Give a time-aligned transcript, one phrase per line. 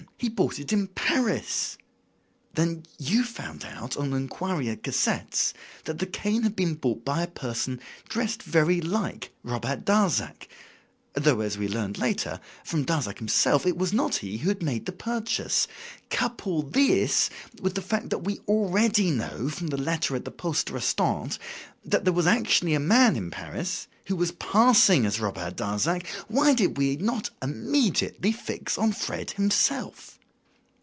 [0.17, 1.79] He bought it in Paris'?
[2.53, 5.51] Then you found out, on inquiry at Cassette's,
[5.85, 10.47] that the cane had been bought by a person dressed very like Robert Darzac,
[11.13, 14.85] though, as we learned later, from Darzac himself, it was not he who had made
[14.85, 15.67] the purchase.
[16.11, 21.39] Couple this with the fact we already knew, from the letter at the poste restante,
[21.83, 26.53] that there was actually a man in Paris who was passing as Robert Darzac, why
[26.53, 30.17] did we not immediately fix on Fred himself?